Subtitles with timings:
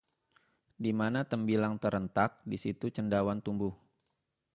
[0.83, 3.73] Di mana tembilang terentak, di situ cendawan tumbuh